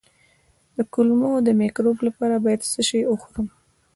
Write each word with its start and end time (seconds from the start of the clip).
د 0.75 0.77
کولمو 0.93 1.31
د 1.47 1.49
مکروب 1.59 1.97
لپاره 2.07 2.35
باید 2.45 2.61
څه 2.71 2.81
شی 2.89 2.99
وخورم؟ 3.07 3.47